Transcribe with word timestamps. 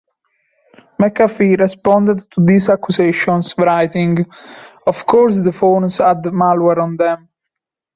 McAfee 0.99 1.59
responded 1.59 2.23
to 2.31 2.43
these 2.43 2.69
accusations, 2.69 3.53
writing, 3.59 4.25
Of 4.87 5.05
course 5.05 5.37
the 5.37 5.51
phones 5.51 5.99
had 5.99 6.23
malware 6.23 6.81
on 6.81 6.97
them. 6.97 7.29